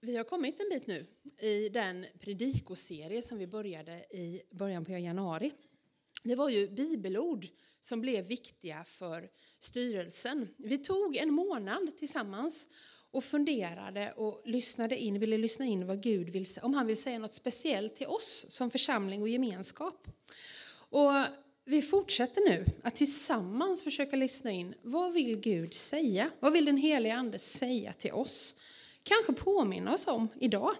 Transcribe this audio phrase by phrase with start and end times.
[0.00, 1.06] Vi har kommit en bit nu
[1.40, 5.52] i den predikoserie som vi började i början på januari.
[6.22, 7.46] Det var ju bibelord
[7.82, 10.48] som blev viktiga för styrelsen.
[10.56, 12.68] Vi tog en månad tillsammans
[13.10, 17.02] och funderade och lyssnade in, ville lyssna in vad Gud vill säga, om han vill
[17.02, 20.08] säga något speciellt till oss som församling och gemenskap.
[20.70, 21.12] Och
[21.64, 24.74] vi fortsätter nu att tillsammans försöka lyssna in.
[24.82, 26.30] Vad vill Gud säga?
[26.40, 28.56] Vad vill den heliga Ande säga till oss?
[29.08, 30.74] Kanske påminna oss om idag.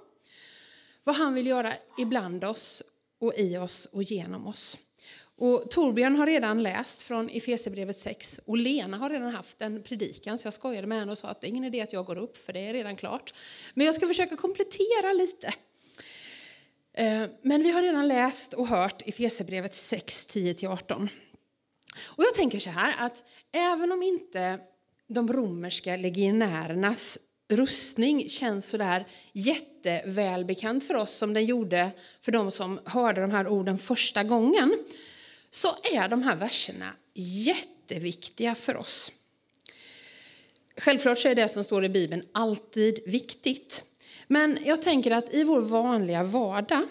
[1.05, 2.83] Vad han vill göra ibland oss
[3.19, 4.79] och i oss och genom oss.
[5.21, 10.39] Och Torbjörn har redan läst från Efesierbrevet 6 och Lena har redan haft en predikan
[10.39, 12.19] så jag skojade med henne och sa att det är ingen idé att jag går
[12.19, 13.35] upp för det är redan klart.
[13.75, 15.55] Men jag ska försöka komplettera lite.
[16.93, 21.09] Eh, men vi har redan läst och hört Efesierbrevet 6, 10-18.
[22.05, 24.61] Och jag tänker så här att även om inte
[25.07, 31.91] de romerska legionärernas rustning känns så där jättevälbekant för oss som den gjorde
[32.21, 34.79] för de som hörde de här orden första gången
[35.51, 39.13] så är de här verserna jätteviktiga för oss.
[40.77, 43.85] Självklart så är det som står i Bibeln alltid viktigt.
[44.27, 46.87] Men jag tänker att i vår vanliga vardag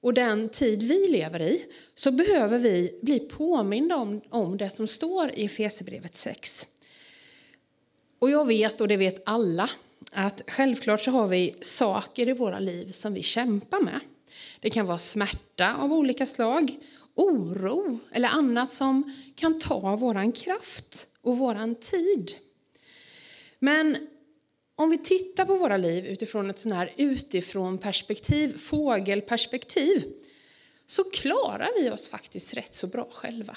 [0.00, 4.86] och den tid vi lever i så behöver vi bli påminda om, om det som
[4.86, 6.66] står i Efesierbrevet 6.
[8.18, 9.70] Och jag vet, och det vet alla,
[10.12, 14.00] att självklart så har vi saker i våra liv som vi kämpar med.
[14.60, 16.78] Det kan vara smärta av olika slag,
[17.14, 22.32] oro eller annat som kan ta våran kraft och våran tid.
[23.58, 23.96] Men
[24.76, 30.12] om vi tittar på våra liv utifrån ett sån här utifrån perspektiv, fågelperspektiv,
[30.86, 33.56] så klarar vi oss faktiskt rätt så bra själva.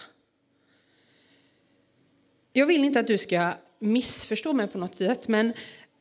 [2.53, 5.53] Jag vill inte att du ska missförstå mig på något sätt, men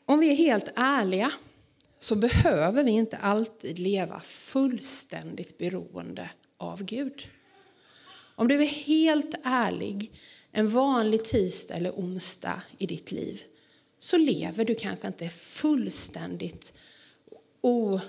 [0.06, 1.32] om vi är helt ärliga
[1.98, 7.28] så behöver vi inte alltid leva fullständigt beroende av Gud.
[8.34, 10.12] Om du är helt ärlig
[10.52, 13.42] en vanlig tisdag eller onsdag i ditt liv
[13.98, 16.72] så lever du kanske inte fullständigt
[17.60, 18.00] o,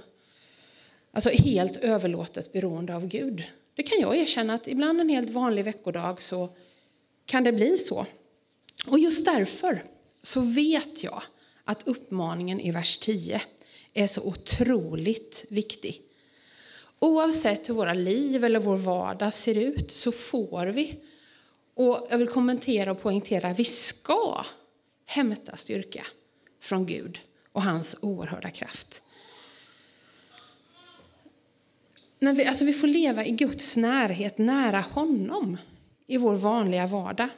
[1.11, 3.43] alltså helt överlåtet beroende av Gud.
[3.75, 6.55] Det kan jag erkänna att ibland en helt vanlig veckodag så
[7.25, 8.05] kan det bli så.
[8.87, 9.83] Och just därför
[10.23, 11.23] så vet jag
[11.67, 13.41] att uppmaningen i vers 10
[13.93, 16.01] är så otroligt viktig.
[16.99, 20.99] Oavsett hur våra liv eller vår vardag ser ut så får vi,
[21.73, 24.45] och jag vill kommentera och poängtera, vi ska
[25.05, 26.05] hämta styrka
[26.59, 27.19] från Gud
[27.51, 29.01] och hans oerhörda kraft.
[32.19, 35.57] När vi, alltså vi får leva i Guds närhet, nära honom,
[36.07, 37.29] i vår vanliga vardag.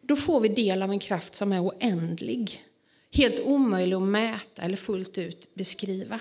[0.00, 2.69] Då får vi del av en kraft som är oändlig
[3.12, 6.20] helt omöjlig att mäta eller fullt ut beskriva.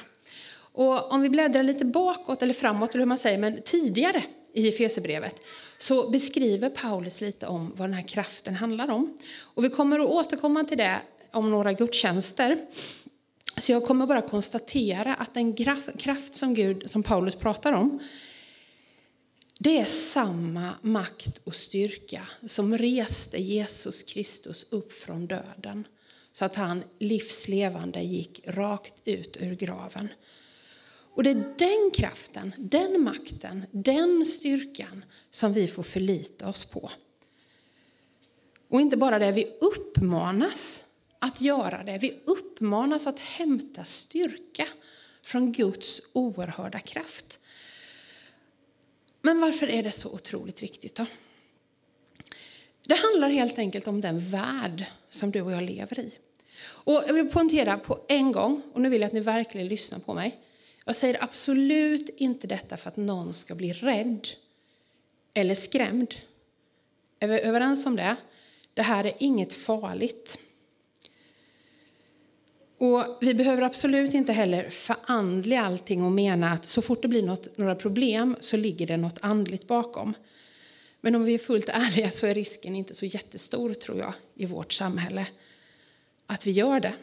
[0.72, 4.24] Och om vi bläddrar lite bakåt eller framåt, eller hur man säger, men tidigare
[4.54, 5.42] i Efesierbrevet
[5.78, 9.18] så beskriver Paulus lite om vad den här kraften handlar om.
[9.40, 11.00] Och vi kommer att återkomma till det
[11.32, 12.66] om några gudstjänster.
[13.58, 15.56] Så jag kommer bara konstatera att den
[15.98, 18.00] kraft som Gud, som Paulus pratar om,
[19.60, 25.88] det är samma makt och styrka som reste Jesus Kristus upp från döden
[26.40, 30.08] så att han livslevande gick rakt ut ur graven.
[31.14, 36.92] Och det är den kraften, den makten, den styrkan som vi får förlita oss på.
[38.68, 40.84] Och inte bara det, vi uppmanas
[41.20, 41.98] att göra det.
[41.98, 44.68] Vi uppmanas att hämta styrka
[45.22, 47.40] från Guds oerhörda kraft.
[49.22, 51.06] Men varför är det så otroligt viktigt då?
[52.84, 56.14] Det handlar helt enkelt om den värld som du och jag lever i.
[56.62, 60.00] Och jag vill poängtera på en gång, och nu vill jag att ni verkligen lyssnar
[60.00, 60.40] på mig.
[60.86, 64.28] Jag säger absolut inte detta för att någon ska bli rädd
[65.34, 66.16] eller skrämd.
[67.20, 68.16] Är vi överens om det?
[68.74, 70.38] Det här är inget farligt.
[72.78, 77.24] Och Vi behöver absolut inte heller förandliga allting och mena att så fort det blir
[77.24, 80.14] något, några problem så ligger det något andligt bakom.
[81.02, 84.46] Men om vi är fullt ärliga så är risken inte så jättestor tror jag i
[84.46, 85.28] vårt samhälle
[86.30, 86.94] att vi gör det.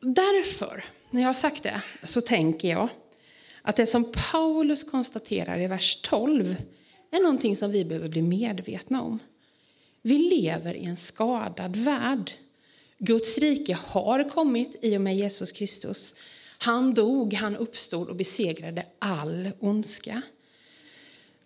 [0.00, 2.88] Därför, när jag har sagt det, så tänker jag
[3.62, 6.56] att det som Paulus konstaterar i vers 12
[7.10, 9.18] är någonting som vi behöver bli medvetna om.
[10.02, 12.32] Vi lever i en skadad värld.
[12.98, 16.14] Guds rike har kommit i och med Jesus Kristus.
[16.58, 20.22] Han dog, han uppstod och besegrade all ondska.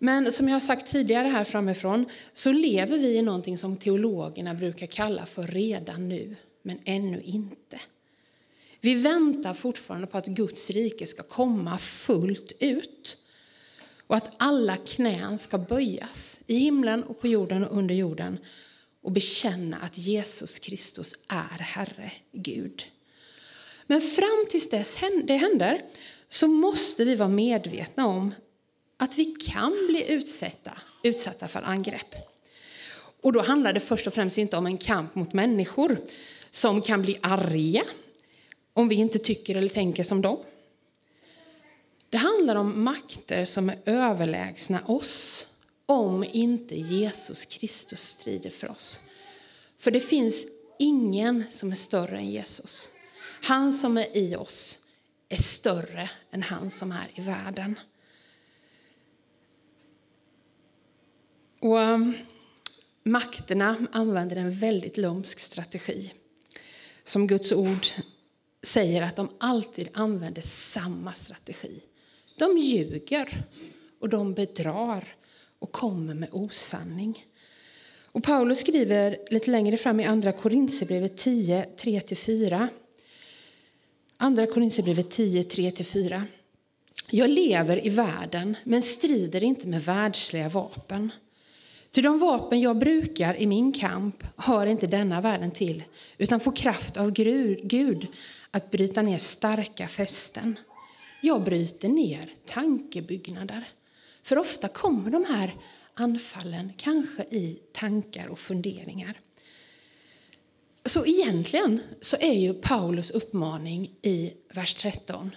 [0.03, 4.53] Men som jag har sagt tidigare här framifrån så lever vi i någonting som teologerna
[4.53, 7.79] brukar kalla för redan nu, men ännu inte.
[8.79, 13.17] Vi väntar fortfarande på att Guds rike ska komma fullt ut
[14.07, 18.37] och att alla knän ska böjas i himlen och på jorden och under jorden
[19.01, 22.83] och bekänna att Jesus Kristus är Herre, Gud.
[23.87, 25.81] Men fram tills dess det händer
[26.29, 28.33] så måste vi vara medvetna om
[29.01, 30.71] att vi kan bli utsatta,
[31.03, 32.15] utsatta för angrepp.
[33.21, 36.01] Och då handlar det först och främst inte om en kamp mot människor
[36.51, 37.83] som kan bli arga
[38.73, 40.39] om vi inte tycker eller tänker som dem.
[42.09, 45.47] Det handlar om makter som är överlägsna oss
[45.85, 48.99] om inte Jesus Kristus strider för oss.
[49.79, 50.45] För det finns
[50.79, 52.89] ingen som är större än Jesus.
[53.41, 54.79] Han som är i oss
[55.29, 57.75] är större än han som är i världen.
[61.61, 62.13] Och um,
[63.03, 66.13] makterna använder en väldigt lumsk strategi.
[67.03, 67.87] Som Guds ord
[68.61, 71.81] säger att de alltid använder samma strategi.
[72.37, 73.43] De ljuger
[73.99, 75.15] och de bedrar
[75.59, 77.25] och kommer med osanning.
[78.05, 82.67] Och Paulus skriver lite längre fram i Andra Korintierbrevet 10, 3-4.
[84.17, 86.23] Andra Korintierbrevet 10, 3-4.
[87.09, 91.11] Jag lever i världen, men strider inte med världsliga vapen.
[91.91, 95.83] Ty de vapen jag brukar i min kamp hör inte denna världen till
[96.17, 97.11] utan får kraft av
[97.63, 98.07] Gud
[98.51, 100.59] att bryta ner starka fästen.
[101.21, 103.69] Jag bryter ner tankebyggnader.
[104.23, 105.55] För ofta kommer de här
[105.93, 109.19] anfallen kanske i tankar och funderingar.
[110.85, 115.31] Så egentligen så är ju Paulus uppmaning i vers 13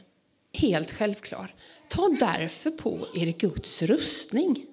[0.52, 1.54] helt självklar.
[1.88, 4.66] Ta därför på er Guds rustning.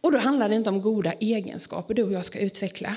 [0.00, 2.96] Och då handlar det inte om goda egenskaper du och jag ska utveckla.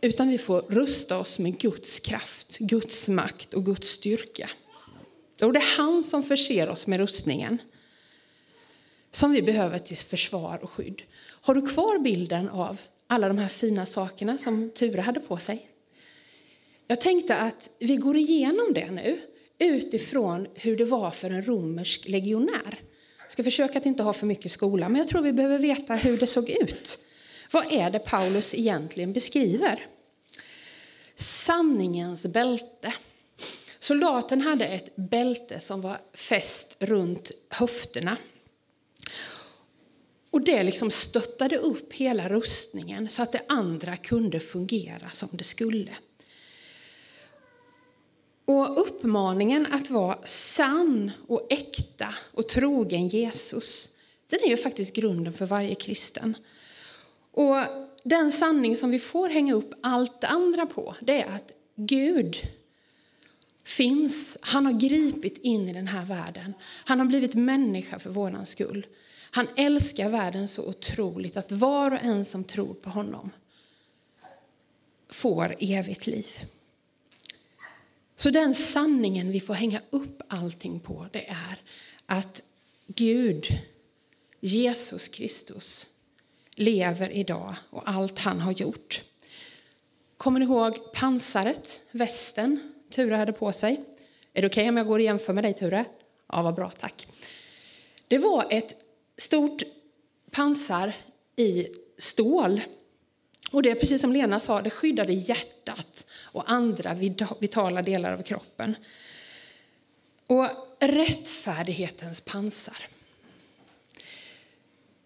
[0.00, 4.50] Utan vi får rusta oss med Guds kraft, Guds makt och Guds styrka.
[5.42, 7.58] Och det är han som förser oss med rustningen
[9.10, 11.02] som vi behöver till försvar och skydd.
[11.18, 15.68] Har du kvar bilden av alla de här fina sakerna som Ture hade på sig?
[16.86, 19.20] Jag tänkte att vi går igenom det nu
[19.58, 22.80] utifrån hur det var för en romersk legionär.
[23.26, 25.94] Jag ska försöka att inte ha för mycket skola, men jag tror vi behöver veta
[25.94, 26.98] hur det såg ut.
[27.52, 29.86] Vad är det Paulus egentligen beskriver?
[31.16, 32.94] Sanningens bälte.
[33.78, 38.16] Soldaten hade ett bälte som var fäst runt höfterna.
[40.30, 45.44] Och Det liksom stöttade upp hela rustningen så att det andra kunde fungera som det
[45.44, 45.90] skulle.
[48.46, 53.90] Och uppmaningen att vara sann och äkta och trogen Jesus
[54.30, 56.36] den är ju faktiskt grunden för varje kristen.
[57.32, 57.56] Och
[58.04, 62.36] Den sanning som vi får hänga upp allt det andra på det är att Gud
[63.64, 64.38] finns.
[64.40, 66.54] Han har gripit in i den här världen.
[66.84, 68.86] Han har blivit människa för vår skull.
[69.30, 73.30] Han älskar världen så otroligt att var och en som tror på honom
[75.08, 76.26] får evigt liv.
[78.16, 81.62] Så den sanningen vi får hänga upp allting på det är
[82.06, 82.42] att
[82.86, 83.46] Gud,
[84.40, 85.86] Jesus Kristus,
[86.54, 89.02] lever idag och allt han har gjort.
[90.16, 93.84] Kommer ni ihåg pansaret, västen, Ture hade på sig?
[94.32, 95.84] Är det okej okay om jag går och jämför med dig, Ture?
[96.28, 97.08] Ja, vad bra, tack.
[98.08, 98.74] Det var ett
[99.16, 99.62] stort
[100.30, 100.92] pansar
[101.36, 102.60] i stål.
[103.50, 106.94] Och det är precis som Lena sa, det skyddade hjärtat och andra
[107.40, 108.76] vitala delar av kroppen.
[110.26, 110.46] Och
[110.80, 112.78] rättfärdighetens pansar.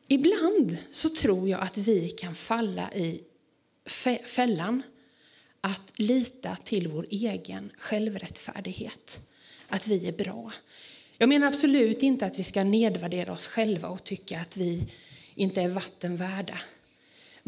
[0.09, 3.21] Ibland så tror jag att vi kan falla i
[4.25, 4.83] fällan
[5.61, 9.21] att lita till vår egen självrättfärdighet.
[9.69, 10.53] Att vi är bra.
[11.19, 14.87] Jag menar absolut inte att vi ska nedvärdera oss själva och tycka att vi
[15.35, 16.59] inte är vatten värda.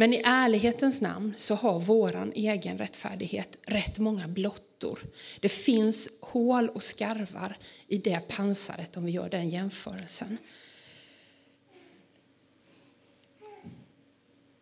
[0.02, 4.98] Men i ärlighetens namn så har vår egen rättfärdighet rätt många blottor.
[5.40, 7.56] Det finns hål och skarvar
[7.88, 10.38] i det pansaret om vi gör den jämförelsen.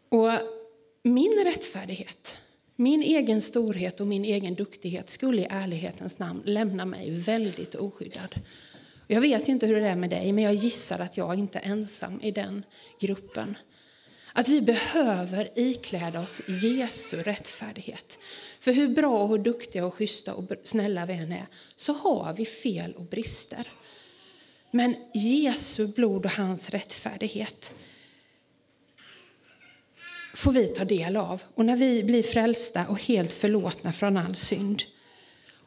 [0.09, 0.31] Och
[1.03, 2.39] min rättfärdighet,
[2.77, 8.35] min egen storhet och min egen duktighet skulle i ärlighetens namn lämna mig väldigt oskyddad.
[9.07, 11.71] Jag vet inte hur det är med dig, men jag gissar att jag inte är
[11.73, 12.65] ensam i den
[13.01, 13.57] gruppen.
[14.33, 18.19] Att vi behöver ikläda oss Jesu rättfärdighet.
[18.61, 21.47] För hur bra, och hur duktiga, och schyssta och snälla vi än är
[21.77, 23.73] så har vi fel och brister.
[24.71, 27.75] Men Jesu blod och hans rättfärdighet
[30.35, 31.43] får vi ta del av.
[31.55, 34.83] Och när vi blir frälsta och helt förlåtna från all synd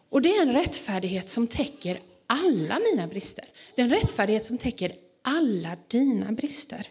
[0.10, 3.46] Och det är en rättfärdighet som täcker alla mina brister.
[3.76, 6.90] Det är en rättfärdighet som täcker alla dina brister.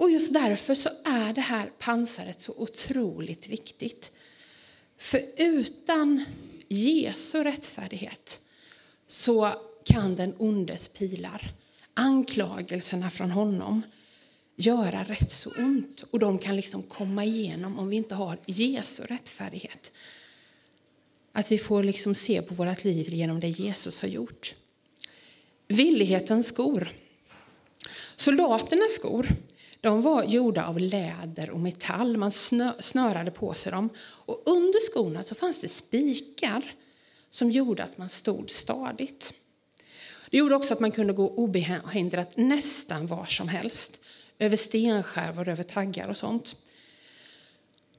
[0.00, 4.10] Och just därför så är det här pansaret så otroligt viktigt.
[4.98, 6.24] För utan
[6.68, 8.40] Jesu rättfärdighet
[9.06, 9.54] så
[9.84, 11.52] kan den ondes pilar,
[11.94, 13.82] anklagelserna från honom,
[14.56, 16.04] göra rätt så ont.
[16.10, 19.92] Och de kan liksom komma igenom om vi inte har Jesu rättfärdighet.
[21.32, 24.54] Att vi får liksom se på vårt liv genom det Jesus har gjort.
[25.68, 26.92] Villighetens skor.
[28.16, 29.28] Soldaternas skor
[29.80, 32.16] de var gjorda av läder och metall.
[32.16, 33.88] Man snö, snörade på sig dem.
[34.00, 36.62] Och under skorna så fanns det spikar
[37.30, 39.34] som gjorde att man stod stadigt.
[40.30, 44.00] Det gjorde också att man kunde gå obehindrat nästan var som helst.
[44.38, 46.56] Över stenskärvor, över taggar och sånt.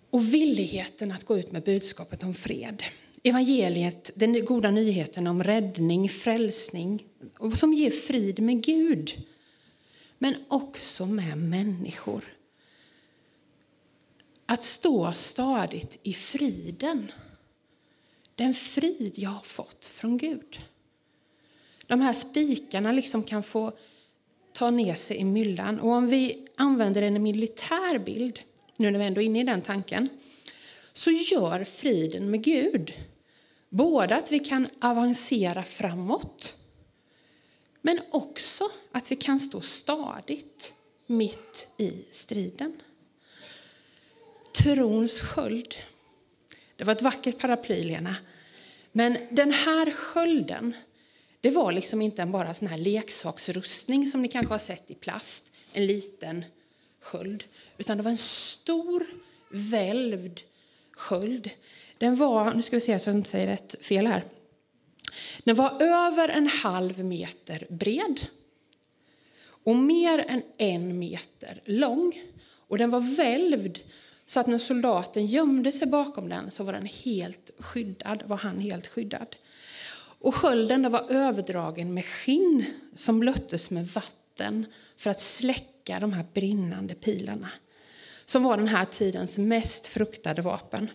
[0.09, 2.83] Och villigheten att gå ut med budskapet om fred.
[3.23, 7.05] Evangeliet, den goda nyheten om räddning, frälsning
[7.55, 9.23] som ger frid med Gud
[10.21, 12.23] men också med människor.
[14.45, 17.11] Att stå stadigt i friden.
[18.35, 20.59] Den frid jag har fått från Gud.
[21.87, 23.73] De här spikarna liksom kan få
[24.53, 25.79] ta ner sig i myllan.
[25.79, 28.39] Och om vi använder en militär bild,
[28.77, 30.09] nu när vi ändå är inne i den tanken,
[30.93, 32.93] så gör friden med Gud
[33.69, 36.55] både att vi kan avancera framåt
[37.81, 40.73] men också att vi kan stå stadigt
[41.05, 42.81] mitt i striden.
[44.53, 45.75] Trons sköld.
[46.75, 48.15] Det var ett vackert paraply, Lena.
[48.91, 50.73] Men den här skölden
[51.41, 54.95] det var liksom inte en bara sån här leksaksrustning som ni kanske har sett i
[54.95, 56.45] plast, en liten
[56.99, 57.43] sköld.
[57.77, 59.05] Utan det var en stor,
[59.49, 60.41] välvd
[60.91, 61.49] sköld.
[61.97, 64.25] Den var, nu ska vi se så jag inte säger rätt fel här.
[65.43, 68.19] Den var över en halv meter bred
[69.63, 72.21] och mer än en meter lång.
[72.67, 73.79] Och den var välvd
[74.25, 78.59] så att när soldaten gömde sig bakom den så var den helt skyddad, var han
[78.59, 79.35] helt skyddad.
[80.19, 82.65] Och skölden var överdragen med skinn
[82.95, 84.65] som blöttes med vatten
[84.97, 87.49] för att släcka de här brinnande pilarna
[88.25, 90.89] som var den här tidens mest fruktade vapen.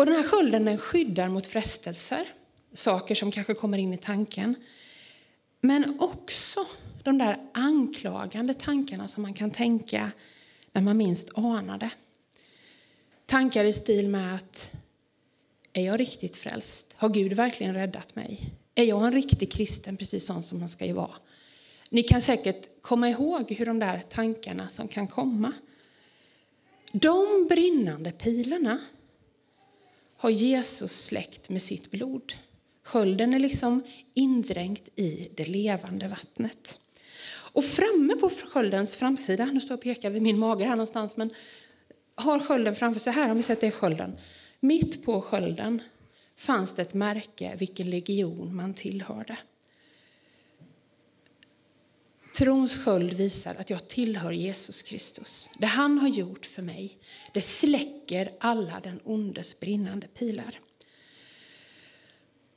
[0.00, 2.28] Och den här skölden den skyddar mot frestelser,
[2.74, 4.54] saker som kanske kommer in i tanken.
[5.60, 6.66] Men också
[7.02, 10.10] de där anklagande tankarna som man kan tänka
[10.72, 11.90] när man minst anar det.
[13.26, 14.70] Tankar i stil med att
[15.72, 16.94] är jag riktigt frälst?
[16.96, 18.52] Har Gud verkligen räddat mig?
[18.74, 21.14] Är jag en riktig kristen, precis sån som man ska ju vara?
[21.90, 25.52] Ni kan säkert komma ihåg hur de där tankarna som kan komma.
[26.92, 28.78] De brinnande pilarna
[30.20, 32.32] har Jesus släckt med sitt blod.
[32.84, 33.82] Skölden är liksom
[34.14, 36.80] indränkt i det levande vattnet.
[37.52, 41.16] Och framme på sköldens framsida, nu står jag och pekar vid min mage här någonstans,
[41.16, 41.30] men
[42.14, 44.18] har skölden framför sig här, om vi säger att det är skölden.
[44.60, 45.82] Mitt på skölden
[46.36, 49.36] fanns det ett märke vilken legion man tillhörde.
[52.40, 55.50] Trons sköld visar att jag tillhör Jesus Kristus.
[55.58, 56.98] Det han har gjort för mig,
[57.32, 60.60] det släcker alla den ondes brinnande pilar.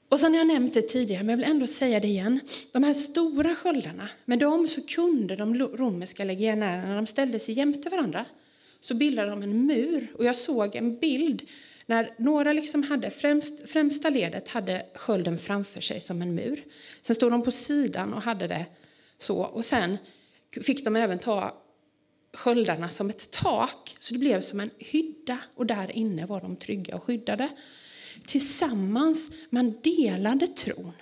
[0.10, 2.40] Och sen har jag nämnt det tidigare, men jag vill ändå säga det igen.
[2.72, 7.54] De här stora sköldarna, med dem så kunde de romerska legionärerna, när de ställde sig
[7.58, 8.26] jämte varandra,
[8.80, 10.12] så bildade de en mur.
[10.18, 11.42] Och jag såg en bild
[11.86, 16.64] när några liksom hade, främst, främsta ledet hade skölden framför sig som en mur.
[17.02, 18.66] Sen stod de på sidan och hade det
[19.20, 19.44] så.
[19.44, 19.98] Och sen
[20.62, 21.64] fick de även ta
[22.34, 25.40] sköldarna som ett tak, så det blev som en hydda.
[25.56, 27.50] Och där inne var de trygga och skyddade.
[28.26, 30.94] Tillsammans, man delade tron.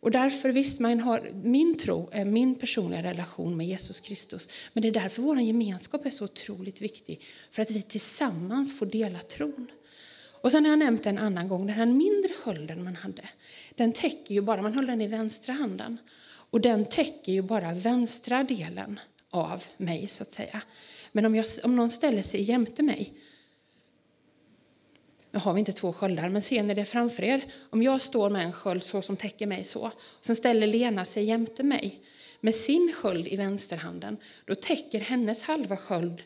[0.00, 4.48] Och därför, visst, man har, min tro är min personliga relation med Jesus Kristus.
[4.72, 7.24] Men det är därför vår gemenskap är så otroligt viktig.
[7.50, 9.70] För att vi tillsammans får dela tron.
[10.40, 13.28] Och sen har jag nämnt en annan gång, den här mindre skölden man hade.
[13.74, 15.98] Den täcker ju bara, man håller den i vänstra handen.
[16.50, 19.00] Och den täcker ju bara vänstra delen
[19.30, 20.62] av mig, så att säga.
[21.12, 23.14] Men om, jag, om någon ställer sig jämte mig
[25.36, 27.44] nu har vi inte två sköldar, men ser ni det framför er?
[27.70, 31.04] Om jag står med en sköld så som täcker mig så, och sen ställer Lena
[31.04, 32.00] sig jämte mig
[32.40, 36.22] med sin sköld i vänsterhanden, då täcker hennes halva sköld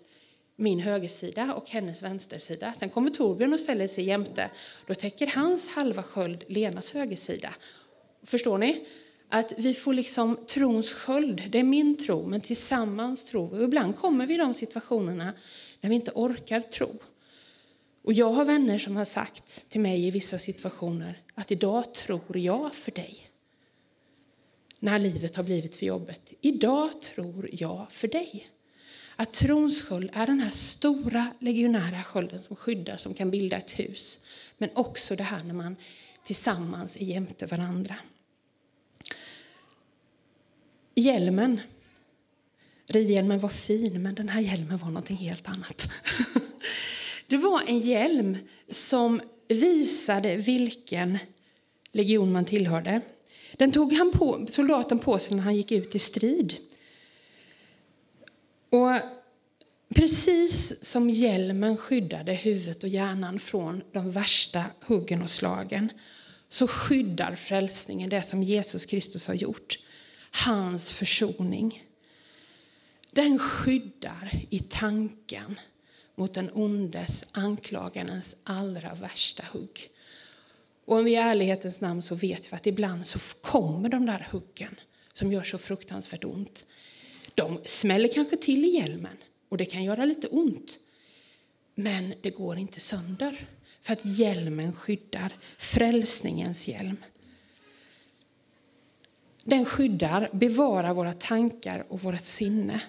[0.57, 2.75] min högersida och hennes vänstersida.
[2.79, 4.51] Sen kommer Torbjörn och ställer sig jämte.
[4.87, 7.55] Då täcker hans halva sköld Lenas högersida.
[8.23, 8.87] Förstår ni?
[9.33, 11.43] Att vi får liksom trons sköld.
[11.51, 13.59] Det är min tro, men tillsammans tror vi.
[13.59, 15.35] Och ibland kommer vi i de situationerna
[15.81, 16.99] när vi inte orkar tro.
[18.03, 22.39] Och jag har vänner som har sagt till mig i vissa situationer att idag tror
[22.39, 23.31] jag för dig.
[24.79, 26.33] När livet har blivit för jobbet.
[26.41, 28.51] Idag tror jag för dig.
[29.17, 33.79] Att trons sköld är den här stora legionära skölden som skyddar, som kan bilda ett
[33.79, 34.21] hus.
[34.59, 35.77] Men också det här när man
[36.25, 37.97] tillsammans är jämte varandra.
[40.95, 41.61] Hjälmen.
[42.87, 45.91] Ridhjälmen var fin, men den här hjälmen var något helt annat.
[47.27, 48.39] Det var en hjälm
[48.71, 51.19] som visade vilken
[51.93, 53.01] legion man tillhörde.
[53.57, 56.57] Den tog han på, soldaten på sig när han gick ut i strid.
[58.71, 58.93] Och
[59.95, 65.93] precis som hjälmen skyddade huvudet och hjärnan från de värsta huggen och slagen
[66.49, 69.79] så skyddar frälsningen det som Jesus Kristus har gjort.
[70.31, 71.85] Hans försoning.
[73.11, 75.61] Den skyddar i tanken
[76.15, 79.91] mot den ondes, anklagarens allra värsta hugg.
[80.85, 84.29] Och om vi i ärlighetens namn så vet vi att ibland så kommer de där
[84.31, 84.81] huggen
[85.13, 86.67] som gör så fruktansvärt ont.
[87.35, 89.17] De smäller kanske till i hjälmen
[89.49, 90.79] och det kan göra lite ont.
[91.75, 93.47] Men det går inte sönder
[93.83, 96.97] för att hjälmen skyddar, frälsningens hjälm.
[99.45, 102.81] Den skyddar, bevarar våra tankar och vårt sinne.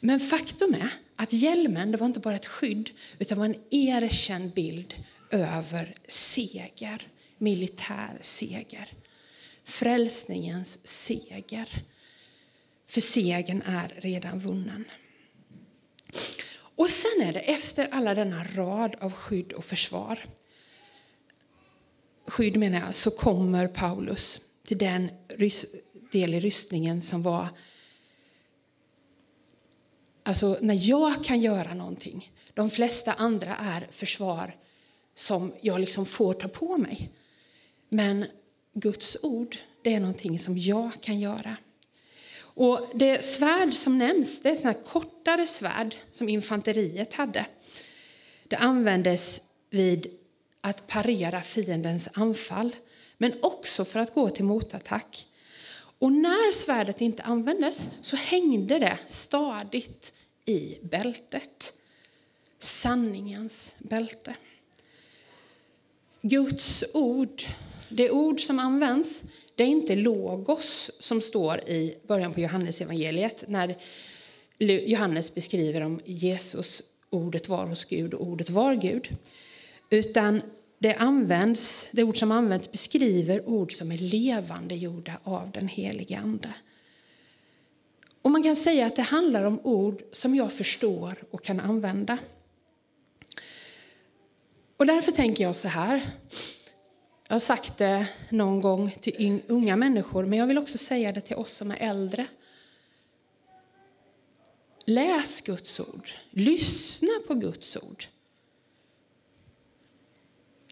[0.00, 4.54] Men faktum är att hjälmen det var inte bara ett skydd utan var en erkänd
[4.54, 4.94] bild
[5.30, 8.92] över seger, militär seger.
[9.64, 11.84] Frälsningens seger.
[12.86, 14.84] För segern är redan vunnen.
[16.52, 20.18] Och sen är det efter alla denna rad av skydd och försvar
[22.30, 25.10] skydd menar jag, så kommer Paulus till den
[26.12, 27.48] del i rystningen som var
[30.22, 32.32] Alltså när jag kan göra någonting.
[32.54, 34.56] De flesta andra är försvar
[35.14, 37.10] som jag liksom får ta på mig.
[37.88, 38.26] Men
[38.74, 41.56] Guds ord, det är någonting som jag kan göra.
[42.40, 47.46] Och det svärd som nämns, det är ett kortare svärd som infanteriet hade.
[48.48, 50.19] Det användes vid
[50.60, 52.76] att parera fiendens anfall,
[53.18, 55.26] men också för att gå till motattack.
[55.98, 60.12] Och när svärdet inte användes så hängde det stadigt
[60.44, 61.72] i bältet.
[62.58, 64.34] Sanningens bälte.
[66.22, 67.42] Guds ord,
[67.88, 69.22] det ord som används,
[69.54, 73.76] det är inte logos som står i början på Johannes evangeliet när
[74.58, 79.08] Johannes beskriver om Jesus, ordet var hos Gud och ordet var Gud.
[79.90, 80.42] Utan
[80.78, 86.18] det, används, det ord som används beskriver ord som är levande gjorda av den helige
[86.18, 86.54] Ande.
[88.22, 92.18] Och man kan säga att det handlar om ord som jag förstår och kan använda.
[94.76, 96.10] Och därför tänker jag så här.
[97.28, 101.20] Jag har sagt det någon gång till unga människor, men jag vill också säga det
[101.20, 102.26] till oss som är äldre.
[104.84, 106.10] Läs Guds ord.
[106.30, 108.04] Lyssna på Guds ord.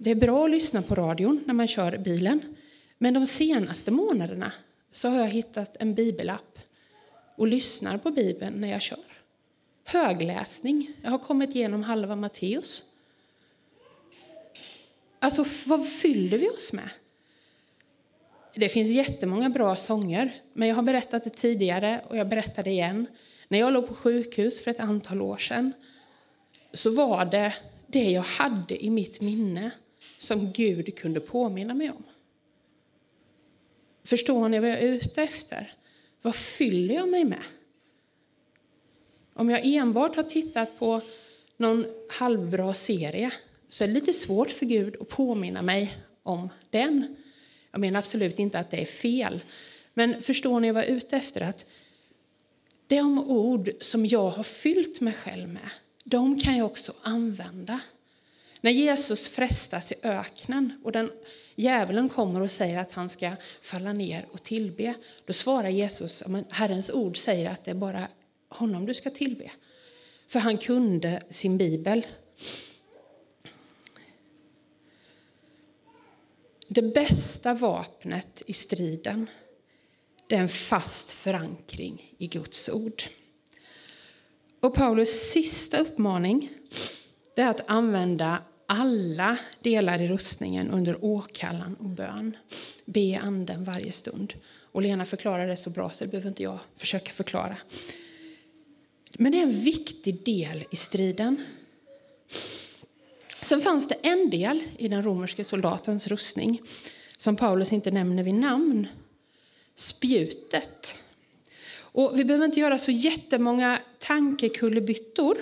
[0.00, 2.56] Det är bra att lyssna på radion när man kör bilen.
[2.98, 4.52] Men de senaste månaderna
[4.92, 6.58] så har jag hittat en bibelapp
[7.36, 8.98] och lyssnar på Bibeln när jag kör.
[9.84, 10.90] Högläsning.
[11.02, 12.84] Jag har kommit igenom halva Matteus.
[15.18, 16.90] Alltså, vad fyller vi oss med?
[18.54, 22.70] Det finns jättemånga bra sånger, men jag har berättat det tidigare och jag berättar det
[22.70, 23.06] igen.
[23.48, 25.72] När jag låg på sjukhus för ett antal år sedan
[26.72, 27.54] så var det
[27.86, 29.70] det jag hade i mitt minne
[30.18, 32.02] som Gud kunde påminna mig om.
[34.04, 35.74] Förstår ni vad jag är ute efter?
[36.22, 37.42] Vad fyller jag mig med?
[39.34, 41.00] Om jag enbart har tittat på
[41.56, 43.30] någon halvbra serie
[43.68, 47.16] så är det lite svårt för Gud att påminna mig om den.
[47.70, 49.40] Jag menar absolut inte att det är fel.
[49.94, 51.40] Men förstår ni vad jag är ute efter?
[51.40, 51.66] Att
[52.86, 55.70] de ord som jag har fyllt mig själv med,
[56.04, 57.80] de kan jag också använda.
[58.60, 61.12] När Jesus frestas i öknen och den
[61.54, 64.94] djävulen kommer och säger att han ska falla ner och tillbe,
[65.24, 68.08] då svarar Jesus att Herrens ord säger att det är bara
[68.48, 69.50] honom du ska tillbe.
[70.28, 72.06] För han kunde sin bibel.
[76.68, 79.26] Det bästa vapnet i striden
[80.26, 83.02] det är en fast förankring i Guds ord.
[84.60, 86.57] Och Paulus sista uppmaning
[87.38, 92.36] det är att använda alla delar i rustningen under åkallan och bön.
[92.84, 94.34] Be anden varje stund.
[94.72, 97.56] Och Lena förklarar det så bra så det behöver inte jag försöka förklara.
[99.14, 101.44] Men det är en viktig del i striden.
[103.42, 106.62] Sen fanns det en del i den romerske soldatens rustning
[107.18, 108.86] som Paulus inte nämner vid namn.
[109.74, 110.94] Spjutet.
[111.78, 115.38] Och vi behöver inte göra så jättemånga tankekullerbyttor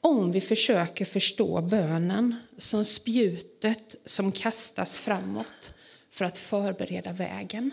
[0.00, 5.74] om vi försöker förstå bönen som spjutet som kastas framåt
[6.10, 7.70] för att förbereda vägen.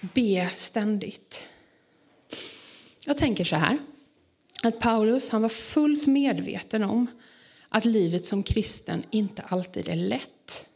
[0.00, 1.40] Be ständigt.
[3.04, 3.78] Jag tänker så här,
[4.62, 7.06] att Paulus han var fullt medveten om
[7.68, 10.66] att livet som kristen inte alltid är lätt.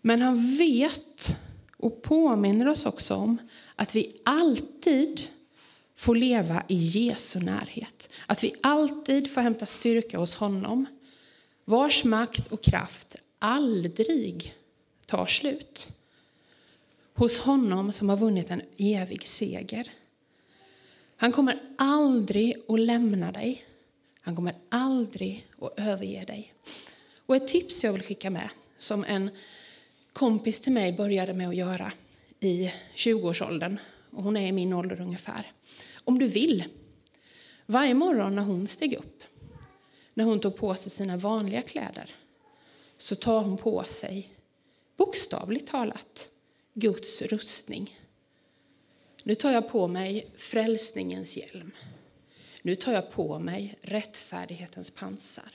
[0.00, 1.36] Men han vet
[1.76, 3.38] och påminner oss också om
[3.76, 5.22] att vi alltid
[6.02, 8.08] får leva i Jesu närhet.
[8.26, 10.86] Att vi alltid får hämta styrka hos honom,
[11.64, 14.54] vars makt och kraft aldrig
[15.06, 15.88] tar slut.
[17.14, 19.90] Hos honom som har vunnit en evig seger.
[21.16, 23.64] Han kommer aldrig att lämna dig.
[24.20, 26.54] Han kommer aldrig att överge dig.
[27.26, 29.30] Och ett tips jag vill skicka med, som en
[30.12, 31.92] kompis till mig började med att göra
[32.40, 35.52] i 20-årsåldern, och hon är i min ålder ungefär.
[36.04, 36.64] Om du vill,
[37.66, 39.22] varje morgon när hon steg upp,
[40.14, 42.14] när hon tog på sig sina vanliga kläder,
[42.96, 44.34] så tar hon på sig,
[44.96, 46.28] bokstavligt talat,
[46.74, 47.98] Guds rustning.
[49.22, 51.70] Nu tar jag på mig frälsningens hjälm.
[52.62, 55.54] Nu tar jag på mig rättfärdighetens pansar.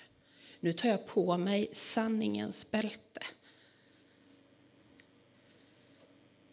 [0.60, 3.22] Nu tar jag på mig sanningens bälte.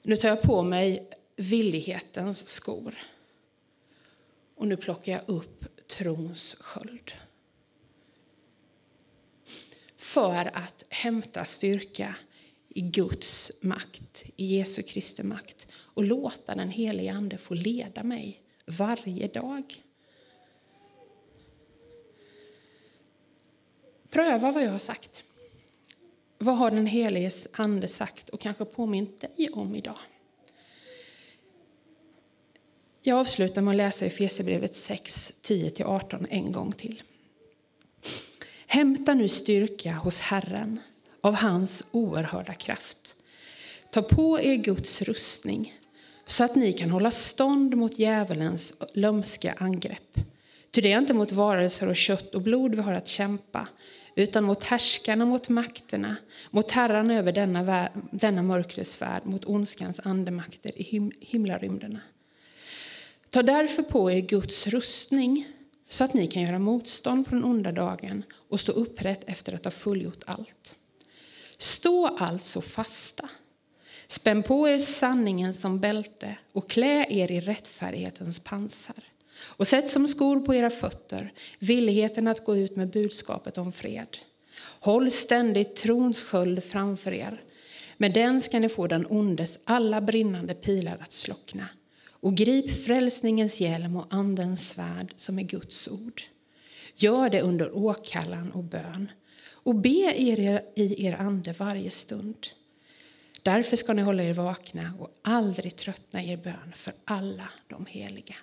[0.02, 2.94] Nu tar jag på mig villighetens skor.
[4.54, 7.12] Och nu plockar jag upp trons sköld.
[9.96, 12.14] För att hämta styrka
[12.68, 18.42] i Guds makt, i Jesu Kristi makt och låta den helige Ande få leda mig
[18.66, 19.84] varje dag.
[24.10, 25.24] Pröva vad jag har sagt.
[26.38, 29.98] Vad har den helige Ande sagt och kanske påmint dig om idag?
[33.06, 37.02] Jag avslutar med att läsa Efesierbrevet 6, 10-18 en gång till.
[38.66, 40.80] Hämta nu styrka hos Herren
[41.20, 43.14] av hans oerhörda kraft.
[43.90, 45.74] Ta på er Guds rustning
[46.26, 50.18] så att ni kan hålla stånd mot djävulens lömska angrepp.
[50.70, 53.68] Ty det är inte mot varelser och kött och blod vi har att kämpa
[54.14, 56.16] utan mot härskarna, mot makterna,
[56.50, 62.00] mot herrarna över denna, denna mörkrets värld, mot ondskans andemakter i him himlarymderna.
[63.34, 65.48] Ta därför på er Guds rustning
[65.88, 69.64] så att ni kan göra motstånd på den onda dagen och stå upprätt efter att
[69.64, 70.76] ha fullgjort allt.
[71.58, 73.28] Stå alltså fasta.
[74.08, 79.04] Spänn på er sanningen som bälte och klä er i rättfärdighetens pansar.
[79.36, 84.16] Och sätt som skor på era fötter villigheten att gå ut med budskapet om fred.
[84.80, 87.42] Håll ständigt trons sköld framför er.
[87.96, 91.68] Med den ska ni få den ondes alla brinnande pilar att slockna
[92.24, 96.22] och grip frälsningens hjälm och Andens svärd som är Guds ord.
[96.94, 99.10] Gör det under åkallan och bön
[99.50, 102.46] och be er i er ande varje stund.
[103.42, 107.86] Därför ska ni hålla er vakna och aldrig tröttna i er bön för alla de
[107.86, 108.36] heliga.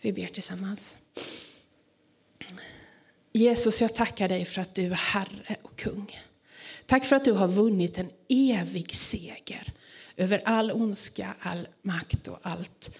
[0.00, 0.96] Vi ber tillsammans.
[3.32, 6.20] Jesus, jag tackar dig för att du är Herre och kung.
[6.86, 9.72] Tack för att du har vunnit en evig seger
[10.18, 12.96] över all ondska, all makt och allt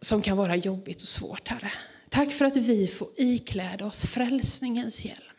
[0.00, 1.72] som kan vara jobbigt och svårt, Herre.
[2.08, 5.36] Tack för att vi får ikläda oss frälsningens hjälm,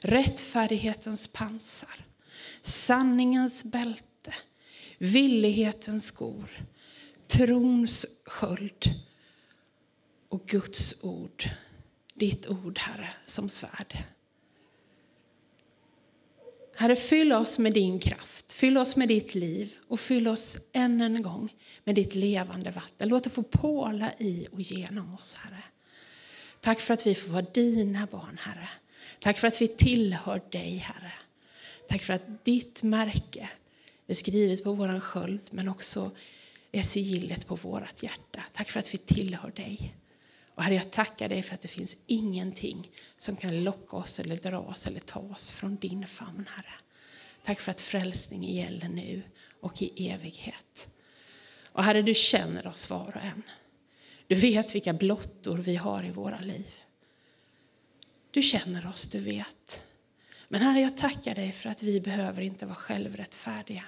[0.00, 2.04] rättfärdighetens pansar,
[2.62, 4.34] sanningens bälte,
[4.98, 6.50] villighetens skor,
[7.26, 8.94] trons sköld
[10.28, 11.50] och Guds ord,
[12.14, 13.98] ditt ord, Herre, som svärd.
[16.80, 21.00] Herre, fyll oss med din kraft, fyll oss med ditt liv och fyll oss än
[21.00, 23.08] en gång med ditt levande vatten.
[23.08, 25.62] Låt det få påla i och genom oss, Herre.
[26.60, 28.68] Tack för att vi får vara dina barn, Herre.
[29.18, 31.12] Tack för att vi tillhör dig, Herre.
[31.88, 33.50] Tack för att ditt märke
[34.06, 36.10] är skrivet på vår sköld men också
[36.72, 38.42] är sigillet på vårt hjärta.
[38.52, 39.94] Tack för att vi tillhör dig.
[40.60, 44.36] Och herre, jag tackar dig för att det finns ingenting som kan locka oss eller
[44.36, 46.74] dra oss eller ta oss från din famn, Herre.
[47.44, 49.22] Tack för att frälsning gäller nu
[49.60, 50.88] och i evighet.
[51.72, 53.42] Och Herre, du känner oss var och en.
[54.26, 56.74] Du vet vilka blottor vi har i våra liv.
[58.30, 59.82] Du känner oss, du vet.
[60.48, 63.84] Men Herre, jag tackar dig för att vi behöver inte vara självrättfärdiga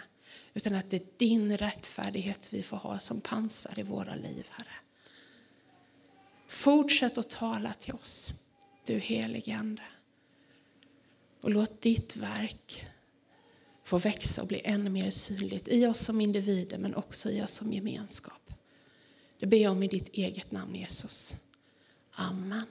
[0.55, 4.77] utan att det är din rättfärdighet vi får ha som pansar i våra liv, Herre.
[6.53, 8.33] Fortsätt att tala till oss,
[8.85, 9.83] du helige Ande.
[11.41, 12.87] Och låt ditt verk
[13.85, 17.53] få växa och bli ännu mer synligt i oss som individer men också i oss
[17.53, 18.53] som gemenskap.
[19.39, 21.37] Det ber jag om i ditt eget namn Jesus.
[22.11, 22.67] Amen.